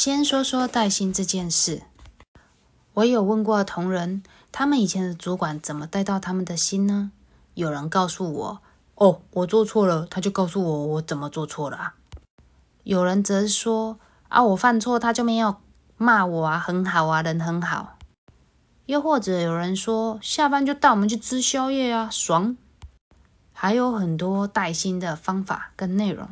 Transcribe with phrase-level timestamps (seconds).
[0.00, 1.82] 先说说带薪这件事。
[2.94, 7.10] 我有问过同仁，他们以前的主管怎么带到他们的心呢？
[7.54, 8.60] 有人告诉我
[8.94, 11.94] ：“哦，我做错了，他就告诉我我怎么做错了啊。”
[12.84, 13.98] 有人则说
[14.30, 15.56] ：“啊，我犯错，他就没有
[15.96, 17.98] 骂我啊，很好啊，人很好。”
[18.86, 22.56] 又或者有人说：“下班就带我们去吃宵夜啊，爽。”
[23.52, 26.28] 还有很多带薪的方法跟内容，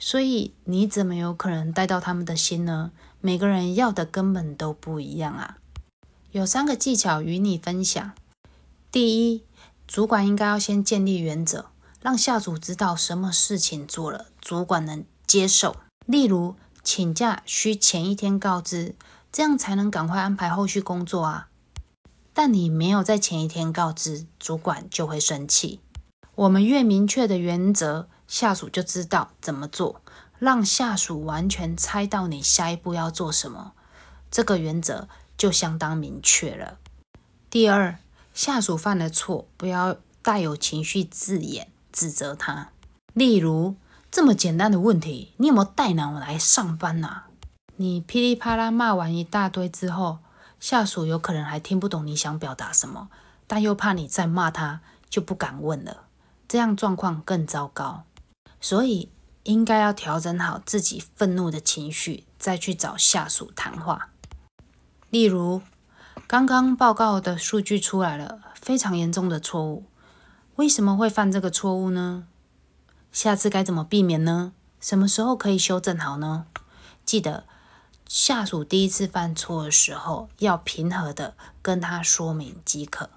[0.00, 2.90] 所以你怎么有可能带到他们的心呢？
[3.20, 5.58] 每个人要的根本都不一样啊！
[6.32, 8.12] 有三个技巧与你分享。
[8.90, 9.44] 第一，
[9.86, 11.66] 主管应该要先建立原则，
[12.00, 15.76] 让下属知道什么事情做了，主管能接受。
[16.06, 18.94] 例如，请假需前一天告知，
[19.30, 21.48] 这样才能赶快安排后续工作啊。
[22.32, 25.80] 但你没有在前一天告知，主管就会生气。
[26.36, 30.02] 我们越明确的原则，下属就知道怎么做，
[30.38, 33.72] 让下属完全猜到你下一步要做什么，
[34.30, 36.78] 这个原则就相当明确了。
[37.50, 37.98] 第二，
[38.32, 42.68] 下属犯了错，不要带有情绪字眼指责他。
[43.14, 43.74] 例如，
[44.12, 47.22] 这么简单的问题，你有没有带脑来上班呐？
[47.74, 50.20] 你噼里啪啦骂完一大堆之后，
[50.60, 53.08] 下属有可能还听不懂你想表达什么，
[53.48, 56.04] 但又怕你再骂他，就不敢问了。
[56.46, 58.04] 这样状况更糟糕，
[58.60, 59.08] 所以
[59.44, 64.10] 应该要调整好自己愤怒的情绪，再去找下属谈话。
[65.08, 65.62] 例如，
[66.26, 69.86] 刚刚报告的数据出来了，非常严重的错误，
[70.56, 72.26] 为什么会犯这个错误呢？
[73.10, 74.52] 下次该怎么避免呢？
[74.78, 76.46] 什么时候可以修正好呢？
[77.04, 77.44] 记得，
[78.06, 83.10] 下属第一次犯错的时候，要平和的跟他说明即可。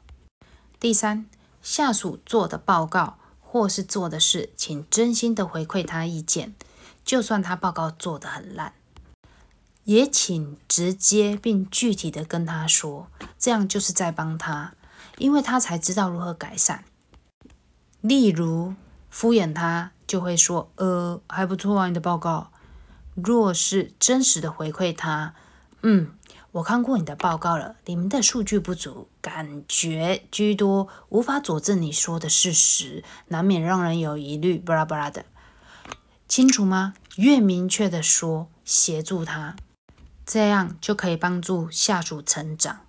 [0.80, 1.26] 第三，
[1.62, 3.18] 下属做的报告。
[3.54, 6.56] 或是做的事，请真心的回馈他意见，
[7.06, 8.74] 就算他报告做得很烂，
[9.84, 13.06] 也请直接并具体的跟他说，
[13.38, 14.74] 这样就是在帮他，
[15.20, 16.84] 因为他才知道如何改善。
[18.02, 18.74] 例如
[19.12, 22.52] 敷衍他，就会说：“呃，还不错啊，你的报告。”
[23.14, 25.36] 若是真实的回馈他，
[25.84, 26.10] 嗯。
[26.54, 34.60] 我看过你的报告了，里面的数据不足，感觉居多，无法佐证你说的事实，难免让人有疑虑。
[34.60, 35.26] 巴拉巴拉的，
[36.28, 36.94] 清楚吗？
[37.16, 39.56] 越明确的说，协助他，
[40.28, 42.82] 这样就可以帮助下属成长。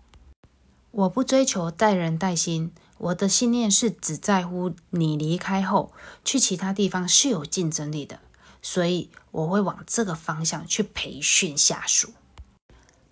[0.91, 8.21] 我不追求带人带心，我的信念是只在乎你离开后去其他地方是有竞争力的，
[8.61, 12.13] 所以我会往这个方向去培训下属。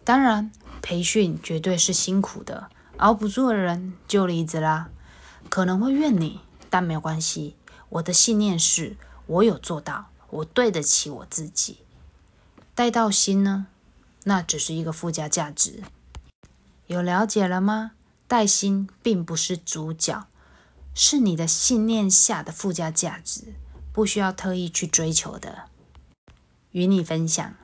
[0.05, 4.91] 当然，培训绝对是辛苦的，熬不住的人就离职啦。
[5.49, 7.57] 可能会怨你，但没有关系。
[7.89, 8.97] 我的信念是，
[9.27, 11.79] 我有做到，我对得起我自己。
[12.75, 13.67] 带到心呢，
[14.25, 15.83] 那只是一个附加价值。
[16.87, 17.93] 有了解了吗？
[18.27, 20.27] 带心并不是主角，
[20.95, 23.55] 是你的信念下的附加价值，
[23.93, 25.67] 不需要特意去追求的。
[26.71, 27.55] 与你分享。